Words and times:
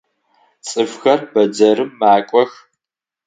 Цӏыфхэр 0.65 1.19
бэдзэрым 1.31 1.89
макӏох. 1.99 2.51